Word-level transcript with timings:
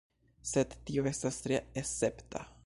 Sed 0.51 0.73
tio 0.87 1.05
estas 1.11 1.39
tre 1.45 1.61
escepta. 1.83 2.47